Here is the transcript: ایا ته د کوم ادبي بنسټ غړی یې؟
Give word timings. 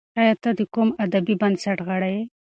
ایا 0.19 0.33
ته 0.43 0.49
د 0.59 0.61
کوم 0.73 0.89
ادبي 1.03 1.35
بنسټ 1.41 1.77
غړی 1.87 2.11
یې؟ 2.15 2.21